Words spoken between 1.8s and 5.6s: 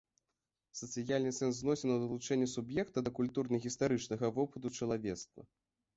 у далучэнні суб'екта да культурна-гістарычнага вопыту чалавецтва.